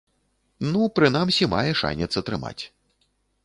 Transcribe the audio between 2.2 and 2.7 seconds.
атрымаць.